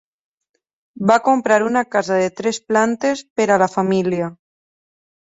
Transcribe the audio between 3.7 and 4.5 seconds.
família.